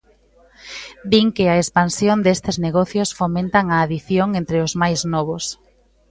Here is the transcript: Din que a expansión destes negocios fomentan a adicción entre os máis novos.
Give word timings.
Din 1.11 1.27
que 1.35 1.45
a 1.49 1.59
expansión 1.63 2.17
destes 2.27 2.57
negocios 2.65 3.09
fomentan 3.19 3.65
a 3.69 3.77
adicción 3.85 4.29
entre 4.41 4.57
os 4.65 4.73
máis 4.81 4.99
novos. 5.13 5.43